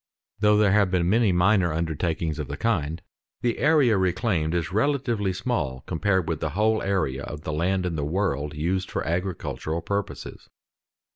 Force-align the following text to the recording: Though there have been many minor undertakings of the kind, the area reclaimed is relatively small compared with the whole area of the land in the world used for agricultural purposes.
Though 0.39 0.57
there 0.57 0.71
have 0.71 0.89
been 0.89 1.07
many 1.07 1.31
minor 1.31 1.71
undertakings 1.71 2.39
of 2.39 2.47
the 2.47 2.57
kind, 2.57 3.03
the 3.43 3.59
area 3.59 3.99
reclaimed 3.99 4.55
is 4.55 4.71
relatively 4.71 5.31
small 5.31 5.83
compared 5.85 6.27
with 6.27 6.39
the 6.39 6.49
whole 6.57 6.81
area 6.81 7.21
of 7.21 7.41
the 7.43 7.53
land 7.53 7.85
in 7.85 7.95
the 7.97 8.03
world 8.03 8.55
used 8.55 8.89
for 8.89 9.05
agricultural 9.05 9.81
purposes. 9.83 10.49